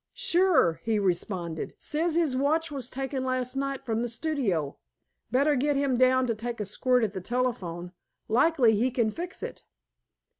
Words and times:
"Sure," 0.17 0.81
he 0.83 0.97
responded. 0.97 1.75
"Says 1.77 2.15
his 2.15 2.35
watch 2.35 2.71
was 2.71 2.89
taken 2.89 3.23
last 3.23 3.55
night 3.55 3.85
from 3.85 4.01
the 4.01 4.09
studio. 4.09 4.79
Better 5.29 5.55
get 5.55 5.75
him 5.75 5.95
down 5.95 6.25
to 6.25 6.33
take 6.33 6.59
a 6.59 6.65
squint 6.65 7.03
at 7.03 7.13
the 7.13 7.21
telephone. 7.21 7.91
Likely 8.27 8.75
he 8.75 8.89
can 8.89 9.11
fix 9.11 9.43
it." 9.43 9.63